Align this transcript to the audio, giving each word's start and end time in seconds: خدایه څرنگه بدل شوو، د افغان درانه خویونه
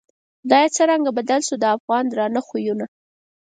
خدایه 0.41 0.69
څرنگه 0.75 1.11
بدل 1.17 1.41
شوو، 1.47 1.61
د 1.61 1.65
افغان 1.75 2.03
درانه 2.09 2.41
خویونه 2.47 2.85